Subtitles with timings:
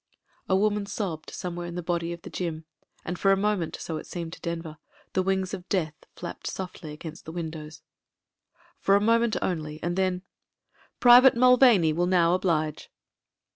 [0.49, 2.65] A woman sobbed somewhere in the body of the gym.,
[3.05, 4.79] and for a moment, so it seemed to Denver,
[5.13, 7.83] the wings of Death flapped softly against the windows.
[8.79, 10.23] For a moment only— ^and then:
[10.99, 12.89] "Private Mulvaney will now oblige."